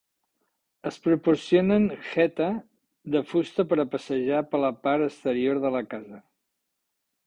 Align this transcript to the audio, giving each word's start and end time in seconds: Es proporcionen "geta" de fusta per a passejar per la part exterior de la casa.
Es 0.91 0.95
proporcionen 1.07 1.85
"geta" 2.07 2.49
de 3.17 3.23
fusta 3.35 3.69
per 3.75 3.81
a 3.85 3.89
passejar 3.95 4.43
per 4.53 4.67
la 4.69 4.77
part 4.87 5.11
exterior 5.13 5.65
de 5.69 5.77
la 5.81 5.89
casa. 5.97 6.27